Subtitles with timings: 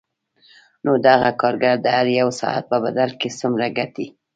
[0.85, 4.07] نو دغه کارګر د هر یوه ساعت په بدل کې څومره ګټي